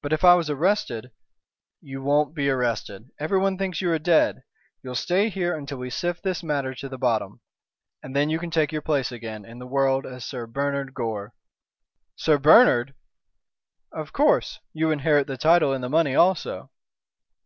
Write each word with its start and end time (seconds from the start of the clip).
"But 0.00 0.14
if 0.14 0.24
I 0.24 0.36
was 0.36 0.48
arrested?" 0.48 1.10
"You 1.82 2.00
won't 2.02 2.34
be 2.34 2.48
arrested. 2.48 3.10
Everyone 3.20 3.58
thinks 3.58 3.82
you 3.82 3.90
are 3.92 3.98
dead. 3.98 4.42
You'll 4.82 4.94
stay 4.94 5.28
here 5.28 5.54
until 5.54 5.76
we 5.76 5.90
sift 5.90 6.22
this 6.22 6.42
matter 6.42 6.74
to 6.76 6.88
the 6.88 6.96
bottom, 6.96 7.42
and 8.02 8.16
then 8.16 8.30
you 8.30 8.38
can 8.38 8.50
take 8.50 8.72
your 8.72 8.80
place 8.80 9.12
again 9.12 9.44
in 9.44 9.58
the 9.58 9.66
world 9.66 10.06
as 10.06 10.24
Sir 10.24 10.46
Bernard 10.46 10.94
Gore." 10.94 11.34
"Sir 12.16 12.38
Bernard!" 12.38 12.94
"Of 13.92 14.14
course. 14.14 14.60
You 14.72 14.90
inherit 14.90 15.26
the 15.26 15.36
title 15.36 15.74
and 15.74 15.84
the 15.84 15.90
money 15.90 16.14
also." 16.14 16.70